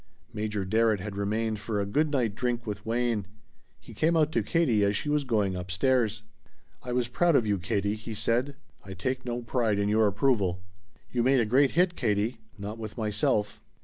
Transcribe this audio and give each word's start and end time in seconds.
Major 0.33 0.65
Darrett 0.65 0.99
had 0.99 1.15
remained 1.15 1.59
for 1.59 1.79
a 1.79 1.85
good 1.85 2.09
night 2.11 2.33
drink 2.33 2.65
with 2.65 2.87
Wayne. 2.87 3.27
He 3.79 3.93
came 3.93 4.17
out 4.17 4.31
to 4.31 4.41
Katie 4.41 4.83
as 4.83 4.95
she 4.97 5.09
was 5.09 5.23
going 5.25 5.55
up 5.55 5.69
stairs. 5.69 6.23
"I 6.81 6.91
was 6.91 7.07
proud 7.07 7.35
of 7.35 7.45
you, 7.45 7.59
Katie," 7.59 7.93
he 7.93 8.15
said. 8.15 8.55
"I 8.83 8.95
take 8.95 9.25
no 9.27 9.43
pride 9.43 9.77
in 9.77 9.89
your 9.89 10.07
approval!" 10.07 10.63
"You 11.11 11.21
made 11.21 11.39
a 11.39 11.45
great 11.45 11.73
hit, 11.77 11.95
Katie." 11.95 12.39
"Not 12.57 12.79
with 12.79 12.97
myself." 12.97 13.61